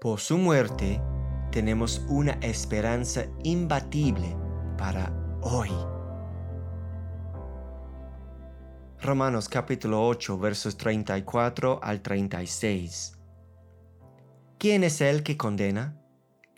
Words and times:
Por 0.00 0.20
su 0.20 0.36
muerte 0.36 1.00
tenemos 1.50 2.02
una 2.08 2.32
esperanza 2.42 3.24
imbatible 3.44 4.36
para 4.76 5.10
hoy. 5.40 5.70
Romanos 9.00 9.48
capítulo 9.48 10.06
8 10.06 10.36
versos 10.38 10.76
34 10.76 11.80
al 11.82 12.02
36. 12.02 13.16
¿Quién 14.58 14.84
es 14.84 15.00
el 15.00 15.22
que 15.22 15.38
condena? 15.38 15.98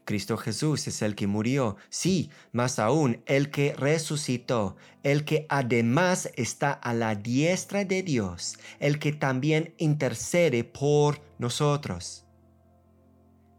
Cristo 0.04 0.36
Jesús 0.36 0.88
es 0.88 1.00
el 1.02 1.14
que 1.14 1.28
murió, 1.28 1.76
sí, 1.90 2.30
más 2.50 2.80
aún 2.80 3.22
el 3.26 3.52
que 3.52 3.72
resucitó, 3.74 4.74
el 5.04 5.24
que 5.24 5.46
además 5.48 6.28
está 6.34 6.72
a 6.72 6.92
la 6.92 7.14
diestra 7.14 7.84
de 7.84 8.02
Dios, 8.02 8.58
el 8.80 8.98
que 8.98 9.12
también 9.12 9.74
intercede 9.78 10.64
por 10.64 11.20
nosotros. 11.38 12.24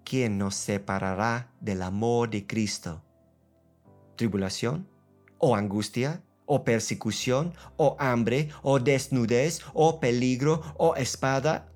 ¿Quién 0.09 0.40
nos 0.40 0.55
separará 0.55 1.52
del 1.62 1.84
amor 1.84 2.31
de 2.31 2.48
Cristo? 2.48 3.04
¿Tribulación? 4.16 4.90
¿O 5.38 5.55
angustia? 5.55 6.23
¿O 6.48 6.63
persecución? 6.63 7.54
¿O 7.77 7.95
hambre? 8.00 8.50
¿O 8.64 8.80
desnudez? 8.80 9.62
¿O 9.72 10.00
peligro? 10.00 10.64
¿O 10.77 10.95
espada? 10.95 11.72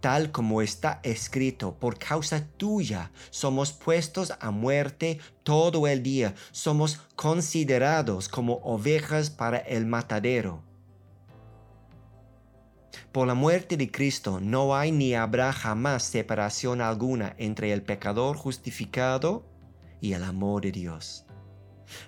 tal 0.00 0.32
como 0.32 0.62
está 0.62 0.98
escrito, 1.04 1.78
por 1.78 1.96
causa 1.96 2.44
tuya 2.56 3.12
somos 3.30 3.72
puestos 3.72 4.34
a 4.40 4.50
muerte 4.50 5.20
todo 5.44 5.86
el 5.86 6.02
día, 6.02 6.34
somos 6.50 6.98
considerados 7.14 8.28
como 8.28 8.54
ovejas 8.64 9.30
para 9.30 9.58
el 9.58 9.86
matadero. 9.86 10.63
Por 13.12 13.26
la 13.26 13.34
muerte 13.34 13.76
de 13.76 13.90
Cristo 13.90 14.40
no 14.40 14.76
hay 14.76 14.92
ni 14.92 15.14
habrá 15.14 15.52
jamás 15.52 16.02
separación 16.04 16.80
alguna 16.80 17.34
entre 17.38 17.72
el 17.72 17.82
pecador 17.82 18.36
justificado 18.36 19.44
y 20.00 20.12
el 20.12 20.24
amor 20.24 20.62
de 20.62 20.72
Dios. 20.72 21.24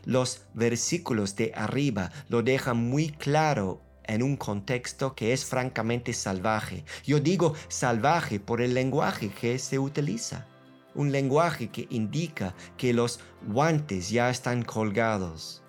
Los 0.05 0.47
versículos 0.55 1.37
de 1.37 1.53
arriba 1.55 2.11
lo 2.28 2.43
dejan 2.43 2.77
muy 2.77 3.11
claro 3.11 3.83
en 4.05 4.23
un 4.23 4.37
contexto 4.37 5.15
que 5.15 5.33
es 5.33 5.45
francamente 5.45 6.12
salvaje. 6.12 6.84
Yo 7.05 7.21
digo 7.21 7.55
salvaje 7.69 8.41
por 8.41 8.61
el 8.61 8.75
lenguaje 8.75 9.31
que 9.31 9.59
se 9.59 9.78
utiliza. 9.78 10.47
Un 10.95 11.12
lenguaje 11.12 11.69
que 11.69 11.87
indica 11.91 12.55
que 12.77 12.95
los 12.95 13.21
guantes 13.47 14.09
ya 14.11 14.31
están 14.31 14.62
colgados. 14.62 15.62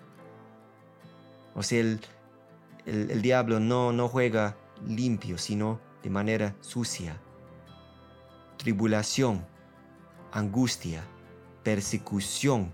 O 1.56 1.64
sea, 1.64 1.82
el, 2.86 3.22
diablo 3.22 3.60
no, 3.60 3.92
no 3.92 4.08
juega 4.08 4.56
limpio, 4.86 5.38
sino 5.38 5.80
de 6.04 6.10
manera 6.10 6.56
sucia. 6.62 7.20
Tribulación, 8.58 9.46
angustia, 10.32 11.04
persecución, 11.64 12.74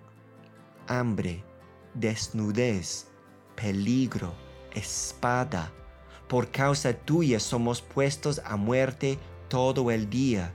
hambre, 0.88 1.44
desnudez, 1.94 3.08
peligro, 3.56 4.34
espada. 4.74 5.72
Por 6.28 6.50
causa 6.52 6.94
tuya 6.94 7.40
somos 7.40 7.82
puestos 7.82 8.42
a 8.46 8.56
muerte 8.56 9.20
todo 9.50 9.92
el 9.92 10.10
día. 10.10 10.54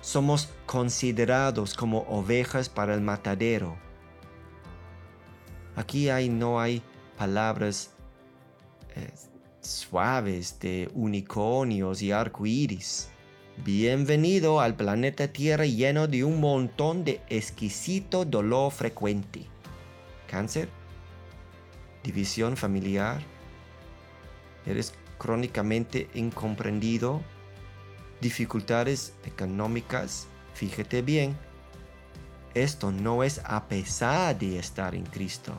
Somos 0.00 0.48
considerados 0.66 1.74
como 1.74 2.00
ovejas 2.08 2.68
para 2.68 2.94
el 2.94 3.00
matadero. 3.00 3.76
Aquí 5.76 6.08
hay, 6.08 6.28
no 6.28 6.60
hay 6.60 6.82
palabras 7.16 7.90
eh, 8.96 9.12
suaves 9.70 10.58
de 10.58 10.90
unicornios 10.94 12.02
y 12.02 12.10
arcoíris. 12.10 13.08
Bienvenido 13.64 14.60
al 14.60 14.74
planeta 14.74 15.28
Tierra 15.28 15.64
lleno 15.64 16.08
de 16.08 16.24
un 16.24 16.40
montón 16.40 17.04
de 17.04 17.20
exquisito 17.28 18.24
dolor 18.24 18.72
frecuente. 18.72 19.46
Cáncer, 20.28 20.68
división 22.02 22.56
familiar, 22.56 23.22
eres 24.66 24.92
crónicamente 25.18 26.08
incomprendido, 26.14 27.20
dificultades 28.20 29.14
económicas, 29.24 30.26
fíjate 30.54 31.02
bien, 31.02 31.36
esto 32.54 32.90
no 32.90 33.22
es 33.22 33.40
a 33.44 33.68
pesar 33.68 34.36
de 34.36 34.58
estar 34.58 34.96
en 34.96 35.04
Cristo. 35.04 35.52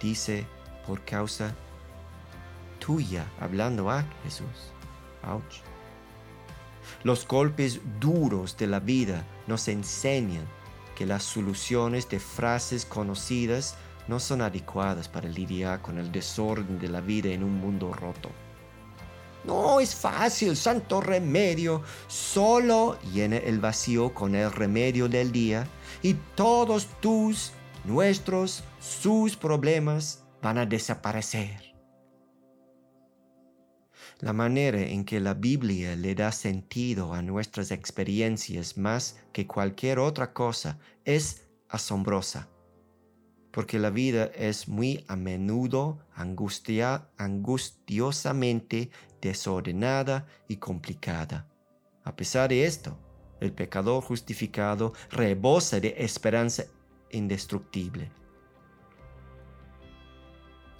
Dice 0.00 0.46
por 0.86 1.04
causa 1.04 1.54
tuya, 2.88 3.30
hablando 3.38 3.90
a 3.90 4.02
Jesús. 4.24 4.72
Ouch. 5.22 5.60
Los 7.04 7.28
golpes 7.28 7.80
duros 8.00 8.56
de 8.56 8.66
la 8.66 8.80
vida 8.80 9.26
nos 9.46 9.68
enseñan 9.68 10.48
que 10.96 11.04
las 11.04 11.22
soluciones 11.22 12.08
de 12.08 12.18
frases 12.18 12.86
conocidas 12.86 13.76
no 14.08 14.18
son 14.18 14.40
adecuadas 14.40 15.06
para 15.06 15.28
lidiar 15.28 15.82
con 15.82 15.98
el 15.98 16.10
desorden 16.10 16.78
de 16.78 16.88
la 16.88 17.02
vida 17.02 17.28
en 17.28 17.44
un 17.44 17.60
mundo 17.60 17.92
roto. 17.92 18.30
No 19.44 19.80
es 19.80 19.94
fácil, 19.94 20.56
santo 20.56 21.02
remedio. 21.02 21.82
Solo 22.06 22.98
llena 23.12 23.36
el 23.36 23.60
vacío 23.60 24.14
con 24.14 24.34
el 24.34 24.50
remedio 24.50 25.10
del 25.10 25.30
día 25.30 25.66
y 26.00 26.14
todos 26.34 26.86
tus, 27.02 27.52
nuestros, 27.84 28.64
sus 28.80 29.36
problemas 29.36 30.24
van 30.40 30.56
a 30.56 30.64
desaparecer. 30.64 31.77
La 34.20 34.32
manera 34.32 34.80
en 34.80 35.04
que 35.04 35.20
la 35.20 35.34
Biblia 35.34 35.96
le 35.96 36.14
da 36.14 36.32
sentido 36.32 37.14
a 37.14 37.22
nuestras 37.22 37.70
experiencias 37.70 38.76
más 38.76 39.16
que 39.32 39.46
cualquier 39.46 39.98
otra 39.98 40.32
cosa 40.32 40.78
es 41.04 41.46
asombrosa 41.68 42.48
porque 43.58 43.80
la 43.80 43.90
vida 43.90 44.30
es 44.36 44.68
muy 44.68 45.04
a 45.08 45.16
menudo 45.16 45.98
angustiosamente 46.14 48.90
desordenada 49.20 50.28
y 50.46 50.58
complicada. 50.58 51.48
A 52.04 52.14
pesar 52.14 52.50
de 52.50 52.66
esto, 52.66 52.96
el 53.40 53.52
pecador 53.52 54.00
justificado 54.02 54.92
rebosa 55.10 55.80
de 55.80 55.92
esperanza 55.98 56.66
indestructible. 57.10 58.12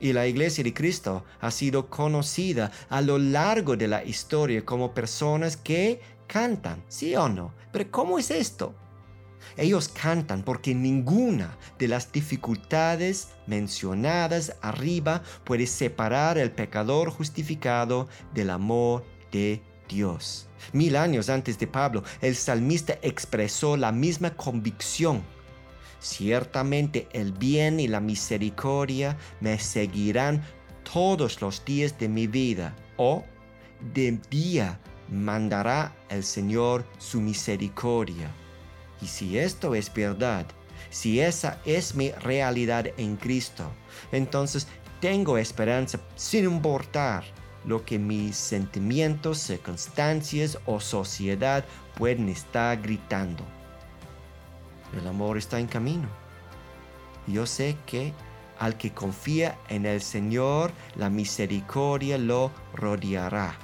Y 0.00 0.12
la 0.12 0.26
iglesia 0.26 0.62
de 0.64 0.75
Cristo 0.75 1.25
ha 1.41 1.50
sido 1.50 1.88
conocida 1.88 2.70
a 2.88 3.00
lo 3.00 3.19
largo 3.19 3.76
de 3.76 3.88
la 3.88 4.04
historia 4.04 4.64
como 4.64 4.94
personas 4.94 5.56
que 5.56 6.00
cantan, 6.26 6.84
sí 6.88 7.16
o 7.16 7.28
no. 7.28 7.53
Pero 7.72 7.91
¿cómo 7.91 8.19
es 8.19 8.31
esto? 8.31 8.75
Ellos 9.56 9.88
cantan 9.88 10.42
porque 10.42 10.75
ninguna 10.75 11.56
de 11.78 11.88
las 11.88 12.12
dificultades 12.12 13.28
mencionadas 13.47 14.54
arriba 14.60 15.22
puede 15.44 15.66
separar 15.66 16.38
al 16.38 16.53
pecador 16.53 17.10
justificado 17.10 18.08
del 18.34 18.50
amor 18.50 19.04
de 19.32 19.60
Dios. 19.88 20.48
Mil 20.72 20.97
años 20.97 21.28
antes 21.28 21.58
de 21.58 21.66
Pablo, 21.66 22.04
el 22.20 22.37
salmista 22.37 22.98
expresó 23.03 23.76
la 23.76 23.91
misma 23.91 24.37
convicción. 24.37 25.22
Ciertamente 26.00 27.09
el 27.12 27.32
bien 27.32 27.81
y 27.81 27.88
la 27.88 28.00
misericordia 28.00 29.16
me 29.41 29.59
seguirán 29.59 30.42
todos 30.92 31.41
los 31.41 31.64
días 31.64 31.98
de 31.98 32.09
mi 32.09 32.26
vida. 32.26 32.75
O 32.97 33.25
de 33.94 34.19
día 34.31 34.81
mandará 35.10 35.94
el 36.08 36.25
Señor 36.25 36.87
su 36.98 37.20
misericordia. 37.20 38.31
Y 39.00 39.06
si 39.06 39.38
esto 39.38 39.75
es 39.75 39.92
verdad, 39.92 40.47
si 40.91 41.20
esa 41.20 41.60
es 41.64 41.94
mi 41.94 42.10
realidad 42.12 42.87
en 42.97 43.16
Cristo, 43.16 43.70
entonces 44.12 44.66
tengo 45.00 45.38
esperanza 45.38 46.00
sin 46.16 46.44
importar 46.44 47.25
lo 47.64 47.84
que 47.84 47.98
mis 47.98 48.37
sentimientos, 48.37 49.38
circunstancias 49.38 50.58
o 50.66 50.81
sociedad 50.81 51.64
pueden 51.96 52.28
estar 52.28 52.81
gritando. 52.81 53.44
El 54.96 55.06
amor 55.06 55.38
está 55.38 55.58
en 55.61 55.67
camino. 55.67 56.08
Yo 57.26 57.46
sé 57.46 57.76
que 57.87 58.12
al 58.58 58.76
que 58.76 58.93
confía 58.93 59.58
en 59.69 59.87
el 59.87 60.00
Señor, 60.00 60.73
la 60.96 61.11
misericordia 61.11 62.19
lo 62.19 62.50
rodeará 62.75 63.56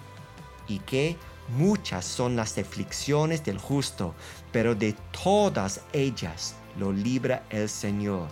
y 0.69 0.79
que 0.81 1.17
Muchas 1.49 2.06
son 2.06 2.37
las 2.37 2.56
aflicciones 2.56 3.44
del 3.44 3.59
justo, 3.59 4.15
pero 4.50 4.75
de 4.75 4.94
todas 5.23 5.82
ellas 5.93 6.55
lo 6.79 6.91
libra 6.91 7.44
el 7.50 7.69
Señor. 7.69 8.31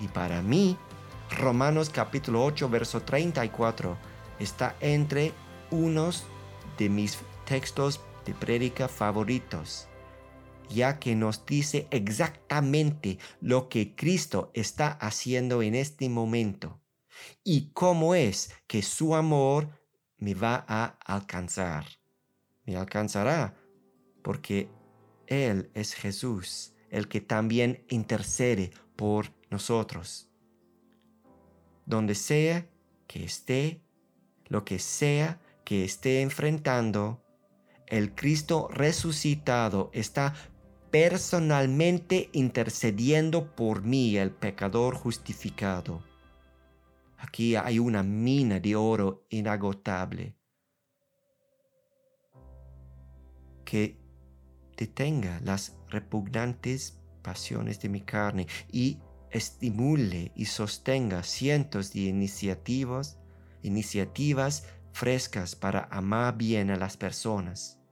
Y 0.00 0.06
para 0.08 0.42
mí, 0.42 0.76
Romanos 1.36 1.90
capítulo 1.90 2.44
8, 2.44 2.68
verso 2.68 3.02
34 3.02 3.96
está 4.38 4.76
entre 4.80 5.32
unos 5.70 6.24
de 6.78 6.88
mis 6.88 7.18
textos 7.46 8.00
de 8.24 8.32
prédica 8.32 8.86
favoritos, 8.86 9.88
ya 10.68 10.98
que 10.98 11.14
nos 11.14 11.44
dice 11.46 11.86
exactamente 11.90 13.18
lo 13.40 13.68
que 13.68 13.94
Cristo 13.94 14.50
está 14.54 14.88
haciendo 14.92 15.62
en 15.62 15.74
este 15.74 16.08
momento 16.08 16.80
y 17.42 17.70
cómo 17.72 18.14
es 18.14 18.52
que 18.66 18.82
su 18.82 19.14
amor 19.14 19.68
me 20.18 20.34
va 20.34 20.64
a 20.68 20.98
alcanzar. 21.04 21.86
Me 22.64 22.76
alcanzará 22.76 23.56
porque 24.22 24.70
Él 25.26 25.70
es 25.74 25.94
Jesús, 25.94 26.74
el 26.90 27.08
que 27.08 27.20
también 27.20 27.84
intercede 27.88 28.70
por 28.96 29.32
nosotros. 29.50 30.30
Donde 31.86 32.14
sea 32.14 32.66
que 33.06 33.24
esté, 33.24 33.82
lo 34.46 34.64
que 34.64 34.78
sea 34.78 35.40
que 35.64 35.84
esté 35.84 36.22
enfrentando, 36.22 37.22
el 37.86 38.14
Cristo 38.14 38.68
resucitado 38.70 39.90
está 39.92 40.34
personalmente 40.94 42.30
intercediendo 42.34 43.52
por 43.56 43.82
mí, 43.82 44.16
el 44.16 44.30
pecador 44.30 44.94
justificado. 44.94 46.04
Aquí 47.18 47.56
hay 47.56 47.80
una 47.80 48.04
mina 48.04 48.60
de 48.60 48.76
oro 48.76 49.26
inagotable 49.28 50.36
que 53.64 53.98
detenga 54.76 55.40
las 55.42 55.76
repugnantes 55.88 57.00
pasiones 57.22 57.80
de 57.80 57.88
mi 57.88 58.02
carne 58.02 58.46
y 58.70 59.00
estimule 59.32 60.30
y 60.36 60.44
sostenga 60.44 61.24
cientos 61.24 61.92
de 61.92 62.02
iniciativas, 62.02 63.18
iniciativas 63.64 64.68
frescas 64.92 65.56
para 65.56 65.88
amar 65.90 66.36
bien 66.36 66.70
a 66.70 66.76
las 66.76 66.96
personas. 66.96 67.83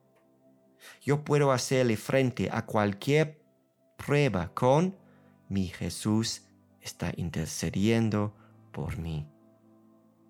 Yo 1.00 1.24
puedo 1.24 1.52
hacerle 1.52 1.96
frente 1.96 2.48
a 2.50 2.66
cualquier 2.66 3.42
prueba 3.96 4.52
con 4.54 4.96
mi 5.48 5.68
Jesús 5.68 6.42
está 6.80 7.12
intercediendo 7.16 8.34
por 8.72 8.98
mí. 8.98 9.28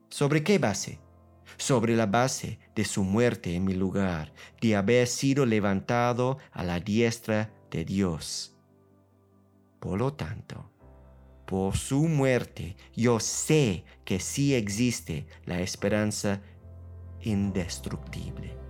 ¿Sobre 0.09 0.43
qué 0.43 0.59
base? 0.59 0.99
Sobre 1.57 1.97
la 1.97 2.07
base 2.07 2.59
de 2.75 2.85
su 2.85 3.05
muerte 3.05 3.55
en 3.55 3.65
mi 3.65 3.75
lugar, 3.75 4.33
de 4.61 4.77
haber 4.77 5.07
sido 5.07 5.47
levantado 5.47 6.39
a 6.51 6.65
la 6.65 6.81
diestra 6.81 7.53
de 7.71 7.85
Dios. 7.85 8.57
Por 9.81 9.99
lo 9.99 10.13
tanto, 10.13 10.71
por 11.47 11.77
su 11.77 12.09
muerte, 12.09 12.77
yo 12.95 13.21
sé 13.21 13.85
que 14.05 14.21
sí 14.21 14.55
existe 14.55 15.27
la 15.45 15.61
esperanza 15.61 16.41
indestructible. 17.21 18.62